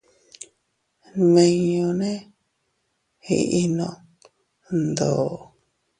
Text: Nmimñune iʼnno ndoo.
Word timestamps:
Nmimñune 1.19 2.11
iʼnno 3.35 3.89
ndoo. 4.89 5.29